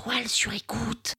étoiles 0.00 0.28
sur 0.28 0.52
écoute. 0.52 1.14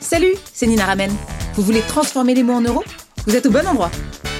Salut, 0.00 0.34
c'est 0.52 0.66
Nina 0.66 0.84
Ramen. 0.84 1.10
Vous 1.54 1.62
voulez 1.62 1.80
transformer 1.82 2.34
les 2.34 2.42
mots 2.42 2.54
en 2.54 2.60
euros? 2.60 2.84
Vous 3.26 3.34
êtes 3.34 3.46
au 3.46 3.50
bon 3.50 3.66
endroit. 3.66 3.90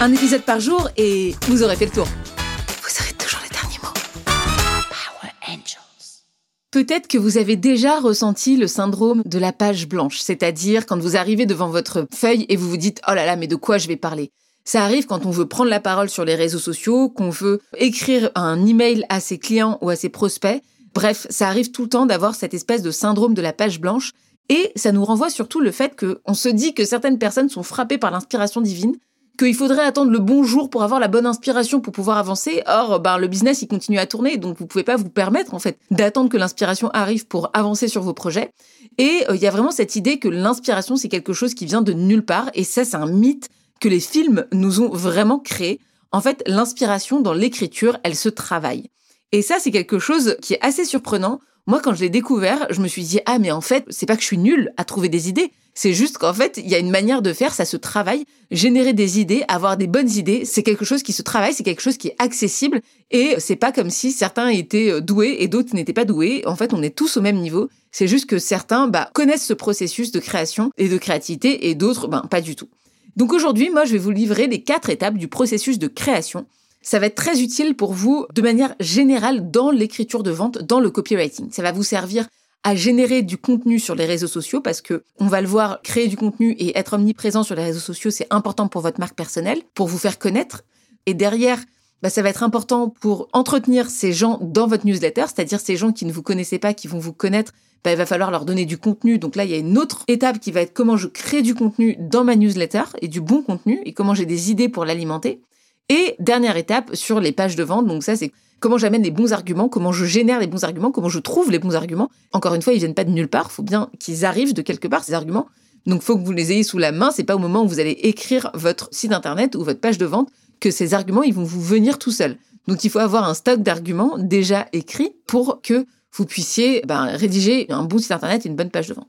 Un 0.00 0.12
épisode 0.12 0.42
par 0.42 0.60
jour 0.60 0.90
et 0.96 1.34
vous 1.48 1.62
aurez 1.62 1.76
fait 1.76 1.86
le 1.86 1.92
tour. 1.92 2.06
Vous 2.06 3.02
aurez 3.02 3.12
toujours 3.14 3.40
les 3.42 3.50
derniers 3.50 3.78
mots. 3.82 3.92
Power 4.24 5.32
Angels. 5.48 6.24
Peut-être 6.70 7.08
que 7.08 7.18
vous 7.18 7.38
avez 7.38 7.56
déjà 7.56 8.00
ressenti 8.00 8.56
le 8.56 8.66
syndrome 8.66 9.22
de 9.24 9.38
la 9.38 9.52
page 9.52 9.88
blanche, 9.88 10.18
c'est-à-dire 10.18 10.84
quand 10.86 10.98
vous 10.98 11.16
arrivez 11.16 11.46
devant 11.46 11.68
votre 11.68 12.06
feuille 12.12 12.44
et 12.48 12.56
vous 12.56 12.68
vous 12.68 12.76
dites 12.76 13.00
oh 13.08 13.14
là 13.14 13.24
là 13.24 13.36
mais 13.36 13.46
de 13.46 13.56
quoi 13.56 13.78
je 13.78 13.88
vais 13.88 13.96
parler? 13.96 14.32
Ça 14.66 14.82
arrive 14.82 15.04
quand 15.04 15.26
on 15.26 15.30
veut 15.30 15.46
prendre 15.46 15.68
la 15.68 15.80
parole 15.80 16.08
sur 16.08 16.24
les 16.24 16.34
réseaux 16.34 16.58
sociaux, 16.58 17.10
qu'on 17.10 17.28
veut 17.28 17.60
écrire 17.76 18.30
un 18.34 18.64
email 18.64 19.04
à 19.10 19.20
ses 19.20 19.38
clients 19.38 19.78
ou 19.82 19.90
à 19.90 19.96
ses 19.96 20.08
prospects. 20.08 20.62
Bref, 20.94 21.26
ça 21.28 21.48
arrive 21.48 21.70
tout 21.70 21.82
le 21.82 21.88
temps 21.88 22.06
d'avoir 22.06 22.34
cette 22.34 22.54
espèce 22.54 22.82
de 22.82 22.90
syndrome 22.90 23.34
de 23.34 23.42
la 23.42 23.52
page 23.52 23.80
blanche. 23.80 24.12
Et 24.48 24.72
ça 24.76 24.92
nous 24.92 25.04
renvoie 25.04 25.30
surtout 25.30 25.60
le 25.60 25.70
fait 25.70 25.98
qu'on 25.98 26.34
se 26.34 26.48
dit 26.48 26.74
que 26.74 26.84
certaines 26.84 27.18
personnes 27.18 27.48
sont 27.48 27.62
frappées 27.62 27.98
par 27.98 28.10
l'inspiration 28.10 28.60
divine, 28.60 28.94
qu'il 29.38 29.54
faudrait 29.54 29.84
attendre 29.84 30.12
le 30.12 30.18
bon 30.18 30.44
jour 30.44 30.70
pour 30.70 30.82
avoir 30.82 31.00
la 31.00 31.08
bonne 31.08 31.26
inspiration 31.26 31.80
pour 31.80 31.92
pouvoir 31.92 32.18
avancer. 32.18 32.62
Or, 32.66 33.00
ben, 33.00 33.18
le 33.18 33.26
business, 33.26 33.62
il 33.62 33.68
continue 33.68 33.98
à 33.98 34.06
tourner, 34.06 34.36
donc 34.36 34.58
vous 34.58 34.66
pouvez 34.66 34.84
pas 34.84 34.96
vous 34.96 35.08
permettre, 35.08 35.54
en 35.54 35.58
fait, 35.58 35.78
d'attendre 35.90 36.28
que 36.28 36.36
l'inspiration 36.36 36.90
arrive 36.90 37.26
pour 37.26 37.50
avancer 37.54 37.88
sur 37.88 38.02
vos 38.02 38.12
projets. 38.12 38.50
Et 38.98 39.24
euh, 39.28 39.34
il 39.34 39.42
y 39.42 39.46
a 39.46 39.50
vraiment 39.50 39.72
cette 39.72 39.96
idée 39.96 40.18
que 40.18 40.28
l'inspiration, 40.28 40.96
c'est 40.96 41.08
quelque 41.08 41.32
chose 41.32 41.54
qui 41.54 41.66
vient 41.66 41.82
de 41.82 41.92
nulle 41.92 42.24
part, 42.24 42.50
et 42.54 42.64
ça, 42.64 42.84
c'est 42.84 42.96
un 42.96 43.06
mythe 43.06 43.48
que 43.80 43.88
les 43.88 44.00
films 44.00 44.46
nous 44.52 44.80
ont 44.80 44.90
vraiment 44.90 45.38
créé. 45.38 45.80
En 46.12 46.20
fait, 46.20 46.44
l'inspiration 46.46 47.20
dans 47.20 47.32
l'écriture, 47.32 47.98
elle 48.04 48.14
se 48.14 48.28
travaille. 48.28 48.88
Et 49.34 49.42
ça, 49.42 49.56
c'est 49.58 49.72
quelque 49.72 49.98
chose 49.98 50.36
qui 50.40 50.54
est 50.54 50.64
assez 50.64 50.84
surprenant. 50.84 51.40
Moi, 51.66 51.80
quand 51.82 51.92
je 51.92 52.02
l'ai 52.02 52.08
découvert, 52.08 52.68
je 52.70 52.80
me 52.80 52.86
suis 52.86 53.02
dit, 53.02 53.18
ah, 53.26 53.40
mais 53.40 53.50
en 53.50 53.60
fait, 53.60 53.84
c'est 53.88 54.06
pas 54.06 54.14
que 54.14 54.22
je 54.22 54.28
suis 54.28 54.38
nulle 54.38 54.72
à 54.76 54.84
trouver 54.84 55.08
des 55.08 55.28
idées. 55.28 55.50
C'est 55.74 55.92
juste 55.92 56.18
qu'en 56.18 56.32
fait, 56.32 56.56
il 56.56 56.68
y 56.68 56.76
a 56.76 56.78
une 56.78 56.92
manière 56.92 57.20
de 57.20 57.32
faire, 57.32 57.52
ça 57.52 57.64
se 57.64 57.76
travaille. 57.76 58.26
Générer 58.52 58.92
des 58.92 59.18
idées, 59.18 59.42
avoir 59.48 59.76
des 59.76 59.88
bonnes 59.88 60.08
idées, 60.08 60.44
c'est 60.44 60.62
quelque 60.62 60.84
chose 60.84 61.02
qui 61.02 61.12
se 61.12 61.22
travaille, 61.22 61.52
c'est 61.52 61.64
quelque 61.64 61.82
chose 61.82 61.96
qui 61.96 62.06
est 62.06 62.16
accessible. 62.20 62.80
Et 63.10 63.34
c'est 63.38 63.56
pas 63.56 63.72
comme 63.72 63.90
si 63.90 64.12
certains 64.12 64.50
étaient 64.50 65.00
doués 65.00 65.38
et 65.40 65.48
d'autres 65.48 65.74
n'étaient 65.74 65.92
pas 65.92 66.04
doués. 66.04 66.44
En 66.46 66.54
fait, 66.54 66.72
on 66.72 66.80
est 66.80 66.94
tous 66.94 67.16
au 67.16 67.20
même 67.20 67.40
niveau. 67.40 67.68
C'est 67.90 68.06
juste 68.06 68.26
que 68.26 68.38
certains 68.38 68.86
bah, 68.86 69.10
connaissent 69.14 69.44
ce 69.44 69.52
processus 69.52 70.12
de 70.12 70.20
création 70.20 70.70
et 70.78 70.88
de 70.88 70.96
créativité 70.96 71.68
et 71.68 71.74
d'autres, 71.74 72.06
ben, 72.06 72.22
pas 72.30 72.40
du 72.40 72.54
tout. 72.54 72.68
Donc 73.16 73.32
aujourd'hui, 73.32 73.68
moi, 73.70 73.84
je 73.84 73.94
vais 73.94 73.98
vous 73.98 74.12
livrer 74.12 74.46
les 74.46 74.62
quatre 74.62 74.90
étapes 74.90 75.18
du 75.18 75.26
processus 75.26 75.80
de 75.80 75.88
création. 75.88 76.46
Ça 76.84 76.98
va 76.98 77.06
être 77.06 77.14
très 77.14 77.40
utile 77.40 77.74
pour 77.74 77.94
vous 77.94 78.26
de 78.34 78.42
manière 78.42 78.74
générale 78.78 79.50
dans 79.50 79.70
l'écriture 79.70 80.22
de 80.22 80.30
vente, 80.30 80.58
dans 80.58 80.80
le 80.80 80.90
copywriting. 80.90 81.50
Ça 81.50 81.62
va 81.62 81.72
vous 81.72 81.82
servir 81.82 82.28
à 82.62 82.76
générer 82.76 83.22
du 83.22 83.38
contenu 83.38 83.78
sur 83.78 83.94
les 83.94 84.04
réseaux 84.04 84.26
sociaux 84.26 84.60
parce 84.60 84.82
que 84.82 85.02
on 85.18 85.26
va 85.26 85.40
le 85.40 85.46
voir, 85.46 85.80
créer 85.82 86.08
du 86.08 86.16
contenu 86.16 86.52
et 86.52 86.78
être 86.78 86.92
omniprésent 86.92 87.42
sur 87.42 87.54
les 87.54 87.64
réseaux 87.64 87.80
sociaux, 87.80 88.10
c'est 88.10 88.26
important 88.28 88.68
pour 88.68 88.82
votre 88.82 89.00
marque 89.00 89.16
personnelle, 89.16 89.62
pour 89.74 89.88
vous 89.88 89.98
faire 89.98 90.18
connaître. 90.18 90.62
Et 91.06 91.14
derrière, 91.14 91.58
bah, 92.02 92.10
ça 92.10 92.20
va 92.20 92.28
être 92.28 92.42
important 92.42 92.90
pour 92.90 93.28
entretenir 93.32 93.88
ces 93.88 94.12
gens 94.12 94.38
dans 94.42 94.66
votre 94.66 94.86
newsletter, 94.86 95.24
c'est-à-dire 95.26 95.60
ces 95.60 95.76
gens 95.76 95.90
qui 95.90 96.04
ne 96.04 96.12
vous 96.12 96.22
connaissaient 96.22 96.58
pas, 96.58 96.74
qui 96.74 96.86
vont 96.86 96.98
vous 96.98 97.14
connaître, 97.14 97.52
bah, 97.82 97.92
il 97.92 97.96
va 97.96 98.04
falloir 98.04 98.30
leur 98.30 98.44
donner 98.44 98.66
du 98.66 98.76
contenu. 98.76 99.18
Donc 99.18 99.36
là, 99.36 99.44
il 99.44 99.50
y 99.50 99.54
a 99.54 99.58
une 99.58 99.78
autre 99.78 100.04
étape 100.06 100.38
qui 100.38 100.52
va 100.52 100.60
être 100.60 100.74
comment 100.74 100.98
je 100.98 101.06
crée 101.06 101.40
du 101.40 101.54
contenu 101.54 101.96
dans 101.98 102.24
ma 102.24 102.36
newsletter 102.36 102.84
et 103.00 103.08
du 103.08 103.22
bon 103.22 103.42
contenu 103.42 103.80
et 103.86 103.94
comment 103.94 104.14
j'ai 104.14 104.26
des 104.26 104.50
idées 104.50 104.68
pour 104.68 104.84
l'alimenter. 104.84 105.40
Et 105.88 106.16
dernière 106.18 106.56
étape 106.56 106.94
sur 106.94 107.20
les 107.20 107.32
pages 107.32 107.56
de 107.56 107.62
vente. 107.62 107.86
Donc 107.86 108.02
ça, 108.02 108.16
c'est 108.16 108.32
comment 108.60 108.78
j'amène 108.78 109.02
les 109.02 109.10
bons 109.10 109.32
arguments, 109.32 109.68
comment 109.68 109.92
je 109.92 110.04
génère 110.04 110.40
les 110.40 110.46
bons 110.46 110.64
arguments, 110.64 110.90
comment 110.90 111.08
je 111.08 111.18
trouve 111.18 111.50
les 111.50 111.58
bons 111.58 111.74
arguments. 111.74 112.10
Encore 112.32 112.54
une 112.54 112.62
fois, 112.62 112.72
ils 112.72 112.78
viennent 112.78 112.94
pas 112.94 113.04
de 113.04 113.10
nulle 113.10 113.28
part. 113.28 113.48
Il 113.50 113.54
faut 113.54 113.62
bien 113.62 113.90
qu'ils 113.98 114.24
arrivent 114.24 114.54
de 114.54 114.62
quelque 114.62 114.88
part, 114.88 115.04
ces 115.04 115.12
arguments. 115.12 115.46
Donc, 115.86 116.02
faut 116.02 116.16
que 116.16 116.24
vous 116.24 116.32
les 116.32 116.52
ayez 116.52 116.62
sous 116.62 116.78
la 116.78 116.92
main. 116.92 117.10
C'est 117.10 117.24
pas 117.24 117.36
au 117.36 117.38
moment 117.38 117.62
où 117.62 117.68
vous 117.68 117.80
allez 117.80 117.98
écrire 118.02 118.50
votre 118.54 118.88
site 118.90 119.12
internet 119.12 119.54
ou 119.54 119.64
votre 119.64 119.80
page 119.80 119.98
de 119.98 120.06
vente 120.06 120.30
que 120.60 120.70
ces 120.70 120.94
arguments, 120.94 121.22
ils 121.22 121.34
vont 121.34 121.44
vous 121.44 121.60
venir 121.60 121.98
tout 121.98 122.10
seuls. 122.10 122.38
Donc, 122.68 122.84
il 122.84 122.90
faut 122.90 123.00
avoir 123.00 123.28
un 123.28 123.34
stock 123.34 123.60
d'arguments 123.60 124.16
déjà 124.16 124.66
écrits 124.72 125.12
pour 125.26 125.60
que 125.62 125.84
vous 126.12 126.24
puissiez 126.24 126.80
ben, 126.86 127.04
rédiger 127.04 127.66
un 127.70 127.84
bon 127.84 127.98
site 127.98 128.12
internet 128.12 128.46
et 128.46 128.48
une 128.48 128.56
bonne 128.56 128.70
page 128.70 128.88
de 128.88 128.94
vente. 128.94 129.08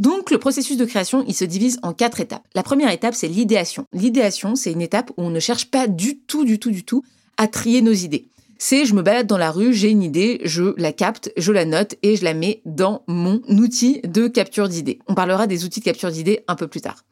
Donc 0.00 0.30
le 0.30 0.38
processus 0.38 0.78
de 0.78 0.86
création, 0.86 1.26
il 1.28 1.34
se 1.34 1.44
divise 1.44 1.78
en 1.82 1.92
quatre 1.92 2.20
étapes. 2.20 2.46
La 2.54 2.62
première 2.62 2.90
étape, 2.90 3.14
c'est 3.14 3.28
l'idéation. 3.28 3.84
L'idéation, 3.92 4.56
c'est 4.56 4.72
une 4.72 4.80
étape 4.80 5.10
où 5.10 5.22
on 5.22 5.28
ne 5.28 5.40
cherche 5.40 5.70
pas 5.70 5.88
du 5.88 6.18
tout, 6.18 6.46
du 6.46 6.58
tout, 6.58 6.70
du 6.70 6.84
tout 6.84 7.04
à 7.36 7.46
trier 7.46 7.82
nos 7.82 7.92
idées. 7.92 8.26
C'est 8.56 8.86
je 8.86 8.94
me 8.94 9.02
balade 9.02 9.26
dans 9.26 9.36
la 9.36 9.50
rue, 9.50 9.74
j'ai 9.74 9.90
une 9.90 10.02
idée, 10.02 10.40
je 10.44 10.74
la 10.78 10.94
capte, 10.94 11.30
je 11.36 11.52
la 11.52 11.66
note 11.66 11.96
et 12.02 12.16
je 12.16 12.24
la 12.24 12.32
mets 12.32 12.62
dans 12.64 13.02
mon 13.08 13.42
outil 13.48 14.00
de 14.02 14.26
capture 14.26 14.70
d'idées. 14.70 15.00
On 15.06 15.14
parlera 15.14 15.46
des 15.46 15.66
outils 15.66 15.80
de 15.80 15.84
capture 15.84 16.10
d'idées 16.10 16.44
un 16.48 16.56
peu 16.56 16.66
plus 16.66 16.80
tard. 16.80 17.04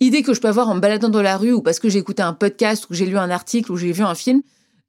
Idée 0.00 0.24
que 0.24 0.34
je 0.34 0.40
peux 0.40 0.48
avoir 0.48 0.68
en 0.68 0.74
me 0.74 0.80
baladant 0.80 1.10
dans 1.10 1.22
la 1.22 1.36
rue 1.36 1.52
ou 1.52 1.62
parce 1.62 1.78
que 1.78 1.88
j'ai 1.88 2.00
écouté 2.00 2.22
un 2.22 2.32
podcast 2.32 2.90
ou 2.90 2.94
j'ai 2.94 3.06
lu 3.06 3.18
un 3.18 3.30
article 3.30 3.70
ou 3.70 3.76
j'ai 3.76 3.92
vu 3.92 4.02
un 4.02 4.16
film. 4.16 4.42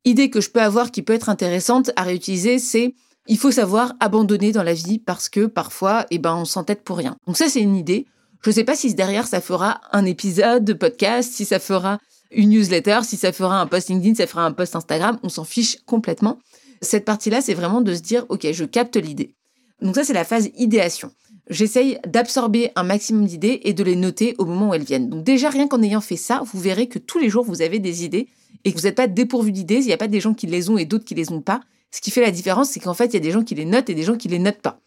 Idée 0.05 0.31
que 0.31 0.41
je 0.41 0.49
peux 0.49 0.61
avoir 0.61 0.89
qui 0.89 1.03
peut 1.03 1.13
être 1.13 1.29
intéressante 1.29 1.91
à 1.97 2.01
réutiliser, 2.01 2.57
c'est 2.57 2.95
il 3.27 3.37
faut 3.37 3.51
savoir 3.51 3.93
abandonner 3.99 4.51
dans 4.51 4.63
la 4.63 4.73
vie 4.73 4.99
parce 4.99 5.29
que 5.29 5.45
parfois, 5.45 6.05
eh 6.11 6.19
ben, 6.19 6.35
on 6.35 6.45
s'entête 6.45 6.83
pour 6.83 6.97
rien. 6.97 7.15
Donc 7.25 7.37
ça, 7.37 7.47
c'est 7.47 7.61
une 7.61 7.75
idée. 7.75 8.05
Je 8.41 8.49
ne 8.49 8.53
sais 8.53 8.63
pas 8.63 8.75
si 8.75 8.93
derrière, 8.93 9.27
ça 9.27 9.39
fera 9.39 9.79
un 9.93 10.03
épisode 10.05 10.65
de 10.65 10.73
podcast, 10.73 11.31
si 11.31 11.45
ça 11.45 11.59
fera 11.59 11.99
une 12.31 12.49
newsletter, 12.49 12.99
si 13.03 13.15
ça 13.15 13.31
fera 13.31 13.61
un 13.61 13.67
post 13.67 13.89
LinkedIn, 13.89 14.15
ça 14.15 14.27
fera 14.27 14.45
un 14.45 14.51
post 14.51 14.75
Instagram. 14.75 15.17
On 15.23 15.29
s'en 15.29 15.45
fiche 15.45 15.77
complètement. 15.85 16.39
Cette 16.81 17.05
partie-là, 17.05 17.39
c'est 17.41 17.53
vraiment 17.53 17.81
de 17.81 17.93
se 17.93 18.01
dire, 18.01 18.25
OK, 18.27 18.45
je 18.51 18.65
capte 18.65 18.97
l'idée. 18.97 19.33
Donc 19.81 19.95
ça, 19.95 20.03
c'est 20.03 20.13
la 20.13 20.25
phase 20.25 20.49
idéation. 20.57 21.11
J'essaye 21.49 21.99
d'absorber 22.05 22.71
un 22.75 22.83
maximum 22.83 23.25
d'idées 23.25 23.61
et 23.63 23.73
de 23.73 23.83
les 23.83 23.95
noter 23.95 24.35
au 24.37 24.45
moment 24.45 24.69
où 24.69 24.73
elles 24.73 24.83
viennent. 24.83 25.09
Donc 25.09 25.23
déjà, 25.23 25.49
rien 25.49 25.67
qu'en 25.67 25.81
ayant 25.81 26.01
fait 26.01 26.17
ça, 26.17 26.41
vous 26.51 26.59
verrez 26.59 26.87
que 26.87 26.99
tous 26.99 27.19
les 27.19 27.29
jours, 27.29 27.45
vous 27.45 27.61
avez 27.61 27.79
des 27.79 28.03
idées 28.03 28.27
et 28.65 28.71
que 28.71 28.77
vous 28.77 28.85
n'êtes 28.85 28.95
pas 28.95 29.07
dépourvu 29.07 29.51
d'idées. 29.51 29.79
Il 29.79 29.85
n'y 29.85 29.93
a 29.93 29.97
pas 29.97 30.07
des 30.07 30.19
gens 30.19 30.33
qui 30.33 30.47
les 30.47 30.69
ont 30.69 30.77
et 30.77 30.85
d'autres 30.85 31.05
qui 31.05 31.15
les 31.15 31.31
ont 31.31 31.41
pas. 31.41 31.61
Ce 31.93 32.01
qui 32.01 32.09
fait 32.09 32.21
la 32.21 32.31
différence, 32.31 32.71
c'est 32.71 32.79
qu'en 32.79 32.95
fait, 32.95 33.05
il 33.05 33.13
y 33.13 33.17
a 33.17 33.19
des 33.19 33.29
gens 33.29 33.43
qui 33.43 33.53
les 33.53 33.65
notent 33.65 33.87
et 33.87 33.93
des 33.93 34.01
gens 34.01 34.17
qui 34.17 34.27
les 34.27 34.39
notent 34.39 34.63
pas. 34.63 34.79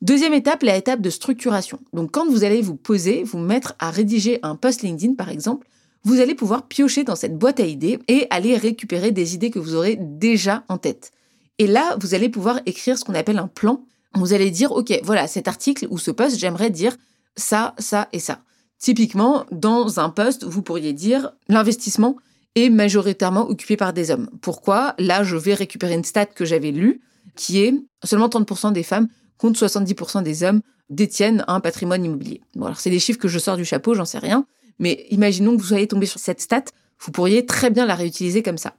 Deuxième 0.00 0.32
étape, 0.32 0.62
la 0.62 0.76
étape 0.76 1.00
de 1.00 1.10
structuration. 1.10 1.80
Donc, 1.92 2.12
quand 2.12 2.24
vous 2.30 2.44
allez 2.44 2.62
vous 2.62 2.76
poser, 2.76 3.24
vous 3.24 3.38
mettre 3.38 3.74
à 3.80 3.90
rédiger 3.90 4.38
un 4.44 4.54
post 4.54 4.82
LinkedIn, 4.82 5.14
par 5.14 5.28
exemple, 5.28 5.66
vous 6.04 6.20
allez 6.20 6.36
pouvoir 6.36 6.68
piocher 6.68 7.02
dans 7.02 7.16
cette 7.16 7.36
boîte 7.36 7.58
à 7.58 7.66
idées 7.66 7.98
et 8.06 8.28
aller 8.30 8.56
récupérer 8.56 9.10
des 9.10 9.34
idées 9.34 9.50
que 9.50 9.58
vous 9.58 9.74
aurez 9.74 9.96
déjà 10.00 10.62
en 10.68 10.78
tête. 10.78 11.10
Et 11.58 11.66
là, 11.66 11.96
vous 12.00 12.14
allez 12.14 12.28
pouvoir 12.28 12.60
écrire 12.64 12.96
ce 12.96 13.04
qu'on 13.04 13.14
appelle 13.14 13.38
un 13.38 13.48
plan. 13.48 13.84
Vous 14.14 14.32
allez 14.32 14.52
dire, 14.52 14.70
OK, 14.70 14.92
voilà, 15.02 15.26
cet 15.26 15.48
article 15.48 15.88
ou 15.90 15.98
ce 15.98 16.12
post, 16.12 16.38
j'aimerais 16.38 16.70
dire 16.70 16.96
ça, 17.34 17.74
ça 17.78 18.08
et 18.12 18.20
ça. 18.20 18.38
Typiquement, 18.78 19.46
dans 19.50 19.98
un 19.98 20.10
post, 20.10 20.44
vous 20.44 20.62
pourriez 20.62 20.92
dire 20.92 21.32
l'investissement 21.48 22.16
est 22.54 22.68
majoritairement 22.68 23.48
occupé 23.48 23.76
par 23.76 23.92
des 23.92 24.10
hommes. 24.10 24.28
Pourquoi? 24.40 24.94
Là, 24.98 25.22
je 25.22 25.36
vais 25.36 25.54
récupérer 25.54 25.94
une 25.94 26.04
stat 26.04 26.26
que 26.26 26.44
j'avais 26.44 26.70
lue, 26.70 27.00
qui 27.36 27.62
est 27.62 27.74
seulement 28.04 28.28
30% 28.28 28.72
des 28.72 28.82
femmes 28.82 29.08
contre 29.38 29.58
70% 29.64 30.22
des 30.22 30.44
hommes 30.44 30.60
détiennent 30.90 31.44
un 31.48 31.60
patrimoine 31.60 32.04
immobilier. 32.04 32.42
Bon, 32.54 32.66
alors 32.66 32.78
c'est 32.78 32.90
des 32.90 32.98
chiffres 32.98 33.18
que 33.18 33.28
je 33.28 33.38
sors 33.38 33.56
du 33.56 33.64
chapeau, 33.64 33.94
j'en 33.94 34.04
sais 34.04 34.18
rien, 34.18 34.46
mais 34.78 35.06
imaginons 35.10 35.56
que 35.56 35.62
vous 35.62 35.68
soyez 35.68 35.86
tombé 35.86 36.06
sur 36.06 36.20
cette 36.20 36.40
stat, 36.40 36.64
vous 37.00 37.10
pourriez 37.10 37.46
très 37.46 37.70
bien 37.70 37.86
la 37.86 37.94
réutiliser 37.94 38.42
comme 38.42 38.58
ça. 38.58 38.74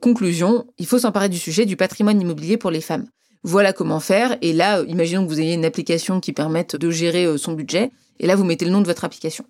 Conclusion, 0.00 0.66
il 0.78 0.86
faut 0.86 0.98
s'emparer 0.98 1.28
du 1.28 1.38
sujet 1.38 1.66
du 1.66 1.76
patrimoine 1.76 2.20
immobilier 2.20 2.56
pour 2.56 2.70
les 2.70 2.80
femmes. 2.80 3.06
Voilà 3.44 3.72
comment 3.72 4.00
faire, 4.00 4.36
et 4.42 4.52
là, 4.52 4.82
imaginons 4.88 5.24
que 5.24 5.28
vous 5.28 5.40
ayez 5.40 5.54
une 5.54 5.64
application 5.64 6.20
qui 6.20 6.32
permette 6.32 6.76
de 6.76 6.90
gérer 6.90 7.24
euh, 7.24 7.36
son 7.36 7.52
budget, 7.52 7.90
et 8.18 8.26
là, 8.26 8.34
vous 8.34 8.44
mettez 8.44 8.64
le 8.64 8.72
nom 8.72 8.80
de 8.80 8.86
votre 8.86 9.04
application. 9.04 9.44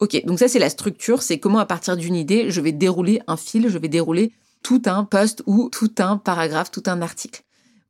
Ok, 0.00 0.24
donc 0.24 0.38
ça 0.38 0.48
c'est 0.48 0.58
la 0.58 0.70
structure, 0.70 1.22
c'est 1.22 1.38
comment 1.38 1.58
à 1.58 1.66
partir 1.66 1.96
d'une 1.96 2.14
idée, 2.14 2.50
je 2.50 2.60
vais 2.60 2.72
dérouler 2.72 3.20
un 3.26 3.36
fil, 3.36 3.68
je 3.68 3.78
vais 3.78 3.88
dérouler 3.88 4.32
tout 4.62 4.82
un 4.86 5.04
post 5.04 5.42
ou 5.46 5.68
tout 5.70 5.92
un 5.98 6.16
paragraphe, 6.16 6.70
tout 6.70 6.84
un 6.86 7.02
article. 7.02 7.42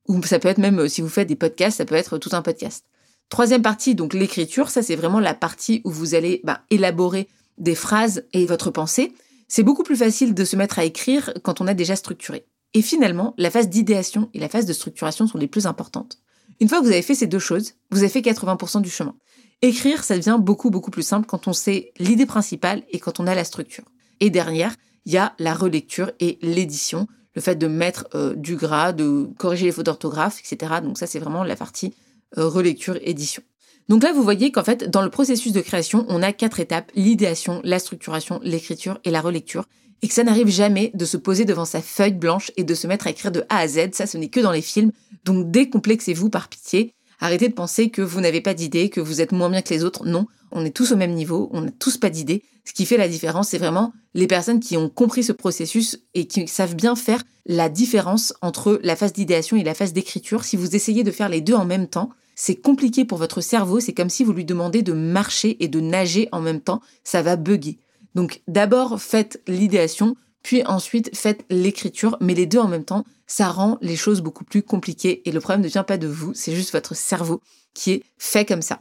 Ou 0.06 0.22
ça 0.22 0.38
peut 0.38 0.48
être 0.48 0.58
même, 0.58 0.80
euh, 0.80 0.88
si 0.88 1.02
vous 1.02 1.08
faites 1.08 1.28
des 1.28 1.36
podcasts, 1.36 1.76
ça 1.76 1.84
peut 1.84 1.94
être 1.94 2.16
tout 2.16 2.31
un 2.32 2.40
podcast. 2.40 2.84
Troisième 3.28 3.60
partie, 3.60 3.94
donc 3.94 4.14
l'écriture, 4.14 4.70
ça 4.70 4.82
c'est 4.82 4.96
vraiment 4.96 5.20
la 5.20 5.34
partie 5.34 5.82
où 5.84 5.90
vous 5.90 6.14
allez 6.14 6.40
bah, 6.44 6.62
élaborer 6.70 7.28
des 7.58 7.75
phrases 7.75 8.25
et 8.32 8.46
votre 8.46 8.70
pensée. 8.70 9.12
C'est 9.49 9.62
beaucoup 9.62 9.82
plus 9.82 9.96
facile 9.96 10.34
de 10.34 10.44
se 10.44 10.56
mettre 10.56 10.78
à 10.78 10.84
écrire 10.84 11.34
quand 11.43 11.60
on 11.60 11.66
a 11.66 11.75
déjà 11.75 11.94
structuré. 11.94 12.46
Et 12.75 12.82
finalement, 12.82 13.34
la 13.37 13.50
phase 13.50 13.69
d'idéation 13.69 14.31
et 14.32 14.38
la 14.38 14.49
phase 14.49 14.66
de 14.66 14.72
structuration 14.72 15.26
sont 15.26 15.38
les 15.38 15.46
plus 15.46 15.66
importantes. 15.66 16.19
Une 16.60 16.69
fois 16.69 16.81
que 16.81 16.84
vous 16.84 16.90
avez 16.90 17.02
fait 17.02 17.14
ces 17.14 17.26
deux 17.26 17.38
choses, 17.38 17.75
vous 17.90 17.99
avez 17.99 18.08
fait 18.08 18.20
80% 18.20 18.81
du 18.82 18.90
chemin. 18.90 19.14
Écrire, 19.60 20.05
ça 20.05 20.16
devient 20.16 20.38
beaucoup, 20.40 20.70
beaucoup 20.70 20.93
plus 20.93 21.02
simple 21.02 21.26
quand 21.26 21.49
on 21.49 21.52
sait 21.52 21.93
l'idée 21.99 22.26
principale 22.26 22.84
et 22.90 23.00
quand 23.00 23.19
on 23.19 23.26
a 23.26 23.34
la 23.34 23.43
structure. 23.43 23.84
Et 24.20 24.31
derrière, 24.31 24.75
il 25.05 25.12
y 25.12 25.19
a 25.19 25.34
la 25.40 25.52
relecture 25.52 26.12
et 26.20 26.38
l'édition, 26.43 27.08
le 27.34 27.43
fait 27.43 27.56
de 27.56 27.66
mettre 27.66 28.06
euh, 28.14 28.34
du 28.37 28.55
gras, 28.55 28.93
de 28.93 29.28
corriger 29.37 29.66
les 29.66 29.72
fautes 29.72 29.87
d'orthographe, 29.87 30.38
etc. 30.38 30.75
Donc 30.82 30.96
ça, 30.96 31.08
c'est 31.08 31.19
vraiment 31.19 31.43
la 31.43 31.56
partie 31.56 31.93
euh, 32.37 32.46
relecture-édition. 32.46 33.43
Donc 33.88 34.05
là, 34.05 34.12
vous 34.12 34.22
voyez 34.22 34.52
qu'en 34.52 34.62
fait, 34.62 34.88
dans 34.88 35.02
le 35.02 35.10
processus 35.10 35.52
de 35.52 35.60
création, 35.60 36.06
on 36.08 36.22
a 36.22 36.32
quatre 36.32 36.60
étapes, 36.60 36.93
l'idéation, 36.94 37.60
la 37.64 37.81
structuration, 37.81 38.38
l'écriture 38.44 39.00
et 39.05 39.10
la 39.10 39.20
relecture. 39.20 39.64
et 40.02 40.06
que 40.06 40.14
ça 40.14 40.22
n'arrive 40.22 40.49
jamais 40.49 40.93
de 40.94 41.05
se 41.05 41.16
poser 41.16 41.44
devant 41.44 41.64
sa 41.64 41.82
feuille 41.82 42.12
blanche 42.12 42.52
et 42.56 42.62
de 42.62 42.75
se 42.75 42.87
mettre 42.87 43.08
à 43.08 43.10
écrire 43.10 43.32
de 43.32 43.44
A 43.49 43.58
à 43.58 43.66
Z. 43.66 43.90
Ça, 43.94 44.06
ce 44.06 44.16
n'est 44.16 44.28
que 44.28 44.38
dans 44.38 44.52
les 44.52 44.62
films. 44.62 44.93
Donc 45.25 45.50
décomplexez-vous 45.50 46.31
par 46.31 46.49
pitié. 46.49 46.94
Arrêtez 47.20 47.49
de 47.49 47.55
penser 47.55 47.91
que 47.91 48.03
vous 48.03 48.20
n'avez 48.20 48.41
pas 48.41 48.55
d'idées, 48.55 48.91
que 48.91 49.00
vous 49.00 49.20
êtes 49.20 49.32
moins 49.32 49.50
bien 49.50 49.62
que 49.62 49.75
les 49.75 49.85
autres. 49.85 50.06
Non, 50.06 50.26
on 50.53 50.65
est 50.65 50.70
tous 50.70 50.93
au 50.93 50.97
même 50.97 51.15
niveau, 51.15 51.49
on 51.53 51.62
n'a 51.62 51.70
tous 51.70 51.97
pas 51.97 52.11
d'idées. 52.11 52.44
Ce 52.65 52.73
qui 52.73 52.87
fait 52.87 52.97
la 52.97 53.09
différence, 53.09 53.49
c'est 53.49 53.59
vraiment 53.59 53.93
les 54.15 54.26
personnes 54.26 54.61
qui 54.61 54.76
ont 54.76 54.88
compris 54.88 55.23
ce 55.23 55.32
processus 55.32 55.99
et 56.15 56.26
qui 56.26 56.47
savent 56.47 56.76
bien 56.76 56.94
faire 56.97 57.23
la 57.47 57.69
différence 57.69 58.35
entre 58.43 58.79
la 58.82 58.94
phase 58.94 59.12
d'idéation 59.12 59.56
et 59.56 59.65
la 59.65 59.75
phase 59.75 59.93
d'écriture. 59.93 60.44
Si 60.44 60.56
vous 60.56 60.76
essayez 60.76 61.03
de 61.03 61.11
faire 61.11 61.29
les 61.29 61.41
deux 61.41 61.55
en 61.55 61.65
même 61.65 61.88
temps, 61.88 62.11
c'est 62.35 62.56
compliqué 62.56 63.05
pour 63.05 63.19
votre 63.19 63.41
cerveau, 63.41 63.81
c'est 63.81 63.94
comme 63.94 64.11
si 64.11 64.23
vous 64.23 64.32
lui 64.32 64.44
demandez 64.44 64.82
de 64.82 64.93
marcher 64.93 65.56
et 65.65 65.67
de 65.67 65.81
nager 65.81 66.29
en 66.31 66.41
même 66.41 66.61
temps, 66.61 66.81
ça 67.03 67.23
va 67.23 67.37
bugger. 67.37 67.79
Donc 68.15 68.43
d'abord 68.47 69.00
faites 69.00 69.43
l'idéation, 69.49 70.15
puis 70.43 70.64
ensuite 70.64 71.14
faites 71.17 71.44
l'écriture, 71.50 72.17
mais 72.20 72.35
les 72.35 72.46
deux 72.46 72.58
en 72.58 72.69
même 72.69 72.85
temps, 72.85 73.05
ça 73.26 73.49
rend 73.49 73.79
les 73.81 73.96
choses 73.96 74.20
beaucoup 74.20 74.44
plus 74.44 74.62
compliquées 74.62 75.23
et 75.29 75.32
le 75.32 75.40
problème 75.40 75.62
ne 75.62 75.69
vient 75.69 75.85
pas 75.85 75.99
de 75.99 76.08
vous, 76.08 76.32
c'est 76.35 76.55
juste 76.55 76.73
votre 76.73 76.94
cerveau 76.94 77.40
qui 77.75 77.93
est 77.93 78.02
fait 78.19 78.44
comme 78.44 78.62
ça. 78.62 78.81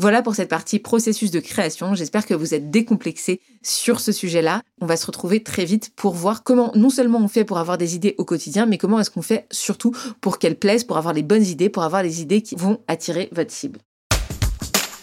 Voilà 0.00 0.22
pour 0.22 0.36
cette 0.36 0.48
partie 0.48 0.78
processus 0.78 1.32
de 1.32 1.40
création. 1.40 1.96
J'espère 1.96 2.24
que 2.24 2.32
vous 2.32 2.54
êtes 2.54 2.70
décomplexés 2.70 3.40
sur 3.64 3.98
ce 3.98 4.12
sujet-là. 4.12 4.62
On 4.80 4.86
va 4.86 4.96
se 4.96 5.04
retrouver 5.04 5.42
très 5.42 5.64
vite 5.64 5.92
pour 5.96 6.14
voir 6.14 6.44
comment 6.44 6.70
non 6.76 6.88
seulement 6.88 7.18
on 7.18 7.26
fait 7.26 7.44
pour 7.44 7.58
avoir 7.58 7.78
des 7.78 7.96
idées 7.96 8.14
au 8.16 8.24
quotidien, 8.24 8.64
mais 8.64 8.78
comment 8.78 9.00
est-ce 9.00 9.10
qu'on 9.10 9.22
fait 9.22 9.48
surtout 9.50 9.92
pour 10.20 10.38
qu'elles 10.38 10.56
plaisent, 10.56 10.84
pour 10.84 10.98
avoir 10.98 11.14
les 11.14 11.24
bonnes 11.24 11.44
idées, 11.44 11.68
pour 11.68 11.82
avoir 11.82 12.04
les 12.04 12.22
idées 12.22 12.42
qui 12.42 12.54
vont 12.54 12.80
attirer 12.86 13.28
votre 13.32 13.50
cible. 13.50 13.80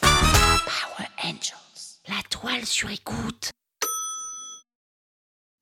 Power 0.01 1.10
Angels. 1.25 2.00
La 2.08 2.24
toile 2.30 2.66
sur 2.66 2.90
écoute. 2.90 3.51